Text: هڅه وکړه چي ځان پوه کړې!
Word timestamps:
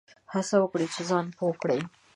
هڅه 0.33 0.55
وکړه 0.59 0.85
چي 0.93 1.01
ځان 1.09 1.25
پوه 1.37 1.53
کړې! 1.61 1.79